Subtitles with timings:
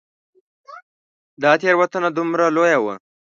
[1.41, 2.93] دا تېروتنه دومره لویه وه.